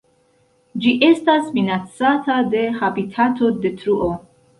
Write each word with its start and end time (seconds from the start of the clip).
Ĝi 0.85 0.93
estas 1.07 1.51
minacata 1.57 2.37
de 2.53 2.63
habitatodetruo. 2.79 4.09